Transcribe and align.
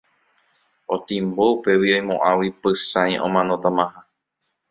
Otimbo 0.93 1.43
upégui 1.55 1.91
oimo'ãgui 1.97 2.49
Pychãi 2.61 3.11
omanotamaha. 3.25 3.99